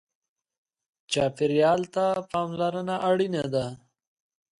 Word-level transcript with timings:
چاپېریال 1.11 1.81
ته 1.93 2.05
پاملرنه 2.31 2.95
اړینه 3.09 3.43
ده. 3.53 3.65